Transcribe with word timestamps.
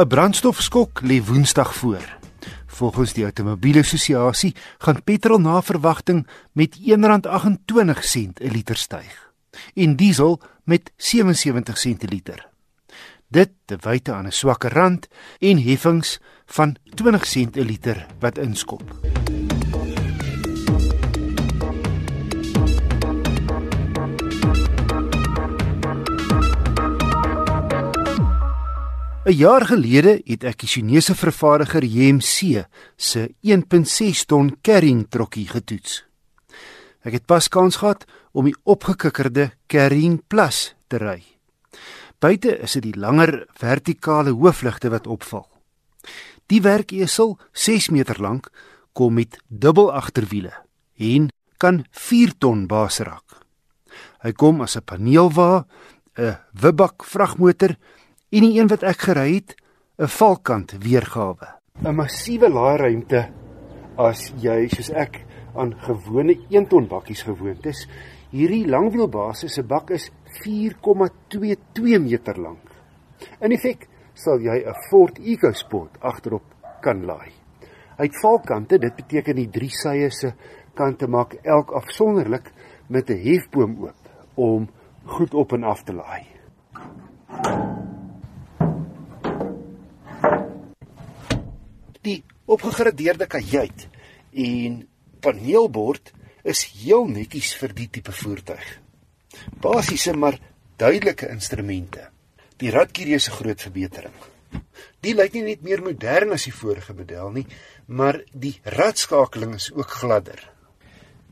'n 0.00 0.08
Brandstofskok 0.08 1.00
lê 1.02 1.20
Woensdag 1.20 1.74
voor. 1.74 2.18
Volgens 2.66 3.12
die 3.12 3.24
Automobielassosiasie 3.24 4.54
gaan 4.78 5.02
petrol 5.04 5.40
na 5.40 5.62
verwagting 5.62 6.26
met 6.52 6.78
R1.28 6.78 8.40
'n 8.40 8.52
liter 8.52 8.76
styg 8.76 9.32
en 9.74 9.96
diesel 9.96 10.40
met 10.64 10.92
77 10.96 11.78
sent 11.78 11.98
per 11.98 12.08
liter. 12.08 12.48
Dit 13.28 13.50
te 13.64 13.76
wyte 13.80 14.12
aan 14.12 14.26
'n 14.26 14.32
swakker 14.32 14.72
rand 14.72 15.08
en 15.38 15.62
heffings 15.62 16.18
van 16.46 16.76
20 16.94 17.26
sent 17.26 17.50
per 17.50 17.64
liter 17.64 18.06
wat 18.18 18.38
inskop. 18.38 19.09
'n 29.30 29.36
Jaar 29.36 29.62
gelede 29.62 30.18
het 30.26 30.42
ek 30.42 30.64
die 30.64 30.68
Chinese 30.68 31.14
vervaardiger 31.14 31.84
YMC 31.86 32.64
se 32.96 33.28
1.6 33.46 34.24
ton 34.26 34.56
carrying 34.60 35.04
trokkie 35.06 35.46
getoets. 35.46 36.02
Ek 37.06 37.14
het 37.14 37.26
pas 37.30 37.46
kans 37.48 37.78
gehad 37.78 38.08
om 38.34 38.48
die 38.48 38.56
opgekikkerde 38.66 39.52
Carrying 39.70 40.18
Plus 40.26 40.74
te 40.88 40.98
ry. 40.98 41.22
Buite 42.18 42.56
is 42.58 42.74
dit 42.74 42.88
die 42.88 42.98
langer 42.98 43.46
vertikale 43.54 44.34
hoofligte 44.34 44.90
wat 44.90 45.06
opval. 45.06 45.46
Die 46.50 46.62
werkesel, 46.62 47.38
6 47.52 47.88
meter 47.94 48.18
lank, 48.18 48.50
kom 48.92 49.14
met 49.14 49.38
dubbel 49.46 49.92
agterwiele 49.92 50.52
en 50.98 51.30
kan 51.56 51.84
4 51.92 52.34
ton 52.38 52.66
baas 52.66 52.98
raak. 52.98 53.38
Hy 54.26 54.32
kom 54.32 54.60
as 54.60 54.76
'n 54.76 54.82
paneelwa, 54.82 55.66
'n 56.18 56.36
Wibak 56.52 57.04
vragmotor 57.04 57.76
en 58.30 58.44
die 58.46 58.60
een 58.60 58.68
wat 58.70 58.84
ek 58.86 59.08
gery 59.08 59.34
het, 59.34 59.54
'n 59.98 60.06
valkant 60.06 60.70
weergawe. 60.78 61.48
'n 61.82 61.94
Massiewe 61.94 62.48
laairuimte 62.48 63.28
as 63.98 64.32
jy 64.36 64.68
soos 64.68 64.90
ek 64.90 65.26
aan 65.54 65.74
gewone 65.74 66.36
1 66.48 66.66
ton 66.66 66.86
bakkies 66.86 67.22
gewoond 67.22 67.66
is. 67.66 67.88
Hierdie 68.30 68.66
langwielbasis 68.66 69.54
se 69.54 69.62
bak 69.62 69.90
is 69.90 70.10
4,22 70.44 71.98
meter 71.98 72.38
lank. 72.40 72.64
In 73.40 73.52
effek 73.52 73.88
sal 74.14 74.38
jy 74.40 74.62
'n 74.64 74.74
Ford 74.90 75.18
EcoSport 75.18 76.00
agterop 76.00 76.44
kan 76.82 77.04
laai. 77.04 77.32
Hy 77.98 78.04
het 78.04 78.20
valkante, 78.22 78.78
dit 78.78 78.96
beteken 78.96 79.36
die 79.36 79.50
drie 79.50 79.70
sye 79.70 80.10
se 80.10 80.32
kante 80.74 81.06
maak 81.06 81.34
elk 81.42 81.70
afsonderlik 81.72 82.52
met 82.88 83.10
'n 83.10 83.18
hefboom 83.18 83.82
oop 83.82 84.08
om 84.34 84.68
goed 85.04 85.34
op 85.34 85.52
en 85.52 85.64
af 85.64 85.82
te 85.82 85.92
laai. 85.92 86.39
Die 92.06 92.22
opgegradeerde 92.48 93.26
kajuit 93.28 93.86
en 94.32 94.80
paneelbord 95.20 96.12
is 96.48 96.64
heel 96.80 97.04
netjies 97.10 97.52
vir 97.60 97.74
die 97.76 97.88
tipe 97.92 98.12
voertuig. 98.16 98.64
Basiese 99.60 100.14
maar 100.16 100.38
duidelike 100.80 101.28
instrumente. 101.28 102.08
Die 102.56 102.72
radkierie 102.72 103.18
is 103.20 103.28
'n 103.28 103.36
groot 103.36 103.60
verbetering. 103.60 104.14
Die 105.00 105.14
lyk 105.14 105.32
nie 105.32 105.42
net 105.42 105.62
meer 105.62 105.82
modern 105.82 106.32
as 106.32 106.44
die 106.44 106.52
vorige 106.52 106.94
model 106.94 107.30
nie, 107.30 107.46
maar 107.86 108.22
die 108.32 108.60
radskakeling 108.64 109.54
is 109.54 109.72
ook 109.72 109.90
gladder. 109.90 110.40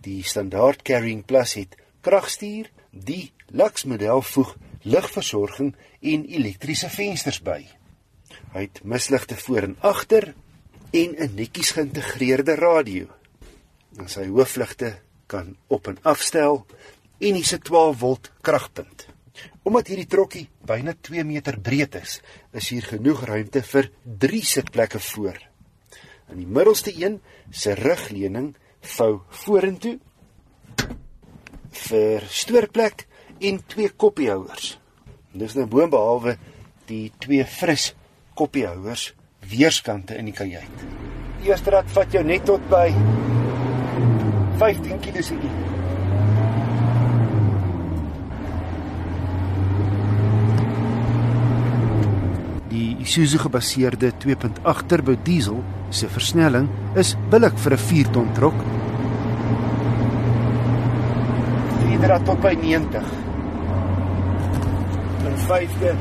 Die 0.00 0.22
standaard 0.22 0.82
Carrying 0.82 1.24
Plus 1.24 1.54
het 1.54 1.76
kragstuur, 2.00 2.70
die 2.90 3.32
Lux 3.48 3.84
model 3.84 4.22
voeg 4.22 4.56
ligversorging 4.82 5.74
en 6.00 6.24
elektriese 6.24 6.88
vensters 6.88 7.40
by. 7.40 7.62
Hy 8.52 8.60
het 8.60 8.80
misligte 8.84 9.36
voor 9.36 9.62
en 9.62 9.76
agter 9.80 10.34
en 10.94 11.14
'n 11.18 11.34
netjies 11.34 11.70
geïntegreerde 11.74 12.54
radio. 12.54 13.06
En 13.98 14.08
sy 14.08 14.26
hoofligte 14.26 14.98
kan 15.26 15.56
op 15.66 15.88
en 15.90 15.98
afstel 16.02 16.66
en 17.18 17.34
hy's 17.34 17.52
'n 17.54 17.62
12 17.62 17.98
volt 17.98 18.30
kragpunt. 18.40 19.06
Omdat 19.62 19.86
hierdie 19.86 20.06
trokkie 20.06 20.48
byna 20.66 20.94
2 21.00 21.24
meter 21.24 21.60
breed 21.60 21.94
is, 21.94 22.20
is 22.52 22.68
hier 22.68 22.82
genoeg 22.82 23.24
ruimte 23.24 23.62
vir 23.62 23.90
3 24.18 24.44
sitplekke 24.44 25.00
voor. 25.00 25.38
In 26.30 26.36
die 26.36 26.46
middelste 26.46 26.92
een 27.02 27.20
se 27.50 27.74
rugleuning 27.74 28.54
vou 28.80 29.20
vorentoe 29.28 29.98
vir 31.70 32.22
stoorplek 32.28 33.06
en 33.40 33.66
twee 33.66 33.88
koppiehouers. 33.88 34.78
Dis 35.32 35.54
nou 35.54 35.66
boonbehalwe 35.66 36.38
die 36.86 37.12
twee 37.18 37.44
fris 37.44 37.94
koppiehouers 38.34 39.14
weerskante 39.50 40.16
in 40.16 40.28
die 40.30 40.34
kajuit. 40.34 40.84
Die 41.42 41.50
eerste 41.50 41.74
rad 41.74 41.90
vat 41.92 42.12
jou 42.14 42.22
net 42.24 42.44
tot 42.48 42.62
by 42.70 42.88
15 44.60 45.00
kg. 45.04 45.20
Die 52.74 52.96
Isuzu 53.04 53.38
gebaseerde 53.44 54.12
2.8 54.24 54.88
turbo 54.90 55.14
diesel 55.26 55.60
se 55.90 56.08
versnelling 56.08 56.70
is 56.96 57.14
billik 57.30 57.58
vir 57.66 57.72
'n 57.72 57.84
4 57.88 58.10
ton 58.10 58.32
trok. 58.32 58.64
Rad 62.04 62.24
tot 62.24 62.40
by 62.40 62.52
90. 62.60 63.04
En 65.24 65.38
vyfde 65.46 65.94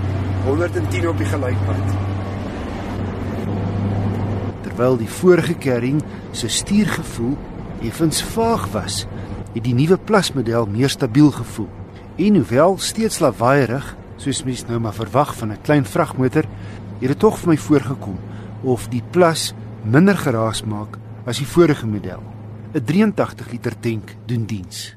110 0.45 1.07
op 1.07 1.17
die 1.17 1.25
gelykpad 1.25 2.12
terwyl 4.73 4.95
die 4.97 5.09
vorige 5.09 5.53
carrying 5.61 6.01
se 6.33 6.49
stuurgevoel 6.49 7.37
effens 7.85 8.23
vaag 8.33 8.65
was, 8.73 9.03
het 9.53 9.61
die 9.67 9.75
nuwe 9.77 9.99
Plus 10.01 10.31
model 10.33 10.65
meer 10.65 10.89
stabiel 10.89 11.29
gevoel. 11.31 11.69
En 12.17 12.39
hoewel 12.39 12.77
steeds 12.81 13.19
lawaaierig, 13.21 13.85
soos 14.17 14.41
mens 14.47 14.65
nou 14.65 14.79
maar 14.81 14.97
verwag 14.97 15.35
van 15.37 15.51
'n 15.51 15.61
klein 15.61 15.85
vragmotor, 15.85 16.45
het 16.99 17.07
dit 17.07 17.19
tog 17.19 17.37
vir 17.39 17.49
my 17.49 17.57
voorgekom 17.57 18.17
of 18.63 18.87
die 18.89 19.03
Plus 19.11 19.53
minder 19.83 20.17
geraas 20.17 20.63
maak 20.63 20.97
as 21.25 21.37
die 21.37 21.47
vorige 21.47 21.85
model. 21.85 22.23
'n 22.73 22.83
83 22.83 23.51
liter 23.51 23.79
tank 23.79 24.15
doen 24.25 24.45
diens. 24.45 24.95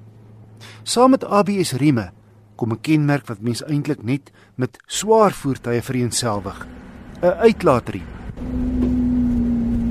Saam 0.82 1.10
met 1.10 1.24
ABS 1.24 1.72
rieme 1.72 2.12
kom 2.56 2.72
'n 2.72 2.80
kenmerk 2.80 3.26
wat 3.26 3.40
mens 3.40 3.64
eintlik 3.64 4.02
net 4.02 4.32
met 4.54 4.78
swaar 4.86 5.32
voertuie 5.32 5.82
vereenselwig: 5.82 6.66
'n 7.20 7.26
uitlaatriem 7.26 8.15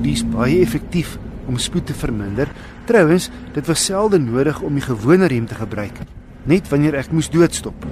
dies 0.06 0.24
baie 0.30 0.60
effektief 0.62 1.16
om 1.50 1.58
spoed 1.58 1.88
te 1.90 1.96
verminder. 1.96 2.50
Trouwens, 2.86 3.28
dit 3.54 3.66
was 3.66 3.84
selde 3.84 4.20
nodig 4.22 4.60
om 4.62 4.74
die 4.78 4.84
gewone 4.84 5.28
rem 5.30 5.46
te 5.46 5.58
gebruik, 5.58 6.02
net 6.46 6.68
wanneer 6.70 6.98
ek 7.02 7.12
moes 7.14 7.30
doodstop. 7.32 7.86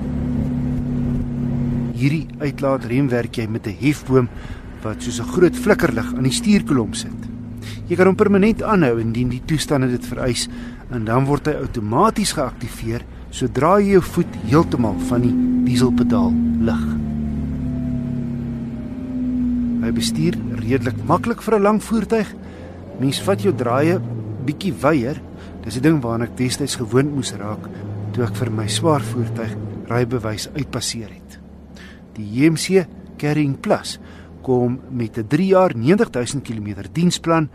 Hierdie 1.95 2.27
uitlaatrem 2.43 3.09
werk 3.11 3.39
jy 3.39 3.47
met 3.49 3.67
'n 3.67 3.79
hefboom 3.81 4.29
wat 4.83 5.03
soos 5.03 5.21
'n 5.21 5.33
groot 5.33 5.57
flikkerlig 5.57 6.15
aan 6.15 6.27
die 6.27 6.33
stuurkolom 6.33 6.95
sit. 6.95 7.21
Jy 7.89 7.97
kan 7.97 8.07
hom 8.07 8.17
permanent 8.17 8.63
aanhou 8.63 9.01
indien 9.01 9.29
die 9.29 9.43
toestande 9.45 9.89
dit 9.89 10.07
vereis 10.07 10.49
en 10.91 11.05
dan 11.05 11.25
word 11.25 11.47
hy 11.47 11.53
outomaties 11.53 12.33
geaktiveer 12.33 13.05
sodra 13.31 13.79
jy 13.81 13.91
jou 13.97 14.03
voet 14.03 14.37
heeltemal 14.47 14.97
van 15.09 15.21
die 15.21 15.35
dieselpedaal 15.65 16.33
lig. 16.61 16.85
Hy 19.85 19.91
bestuur 19.93 20.35
redelik 20.65 20.97
maklik 21.07 21.43
vir 21.43 21.59
'n 21.59 21.63
lang 21.63 21.83
voertuig. 21.83 22.35
Mens 23.01 23.21
vat 23.23 23.43
jou 23.43 23.55
draaie 23.55 24.01
bietjie 24.45 24.73
weier. 24.73 25.21
Dis 25.63 25.77
'n 25.77 25.83
ding 25.83 26.03
waaraan 26.03 26.23
ek 26.23 26.37
destyds 26.37 26.77
gewoond 26.77 27.15
moes 27.15 27.33
raak 27.33 27.69
toe 28.13 28.25
ek 28.25 28.35
vir 28.35 28.51
my 28.51 28.67
swaar 28.69 29.03
voertuig 29.03 29.57
rybewys 29.89 30.49
uitpasseer 30.55 31.11
het. 31.11 31.39
Die 32.15 32.25
JMC 32.25 32.87
Carrying 33.17 33.61
Plus 33.61 33.99
kom 34.43 34.81
met 34.91 35.19
'n 35.19 35.27
3 35.27 35.47
jaar 35.47 35.73
90000 35.77 36.43
km 36.43 36.89
diensplan 36.93 37.49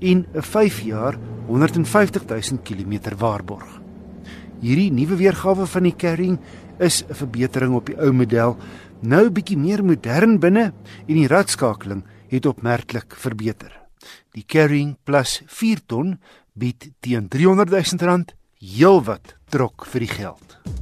en 0.00 0.26
'n 0.34 0.42
5 0.42 0.80
jaar 0.80 1.18
150000 1.46 2.62
km 2.62 3.16
waarborg. 3.18 3.80
Hierdie 4.60 4.92
nuwe 4.92 5.16
weergawe 5.16 5.66
van 5.66 5.82
die 5.82 5.96
Carrying 5.96 6.38
is 6.78 7.04
'n 7.08 7.14
verbetering 7.14 7.74
op 7.74 7.86
die 7.86 7.96
ou 7.96 8.12
model 8.12 8.56
nou 9.00 9.30
bietjie 9.30 9.56
meer 9.56 9.84
modern 9.84 10.38
binne 10.38 10.72
en 11.06 11.14
die 11.14 11.28
radskakeling 11.28 12.02
het 12.30 12.46
opmerklik 12.46 13.16
verbeter. 13.18 13.72
Die 14.34 14.44
Carrying 14.46 14.96
Plus 15.04 15.40
4 15.46 15.82
ton 15.86 16.18
bied 16.54 16.90
teen 17.00 17.28
300 17.28 17.70
000 17.70 18.06
rand 18.06 18.34
heelwat 18.60 19.36
trok 19.50 19.88
vir 19.88 20.06
die 20.06 20.14
geld. 20.14 20.79